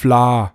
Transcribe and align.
Fla. 0.00 0.54